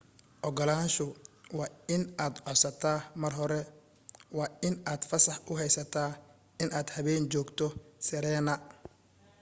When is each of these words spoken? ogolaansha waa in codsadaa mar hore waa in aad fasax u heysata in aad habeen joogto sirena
ogolaansha 0.47 1.03
waa 1.57 1.71
in 1.93 2.01
codsadaa 2.17 2.99
mar 3.21 3.33
hore 3.39 3.59
waa 4.37 4.49
in 4.67 4.75
aad 4.91 5.01
fasax 5.09 5.37
u 5.51 5.53
heysata 5.61 6.03
in 6.63 6.69
aad 6.77 6.89
habeen 6.95 7.23
joogto 7.33 7.65
sirena 8.05 8.53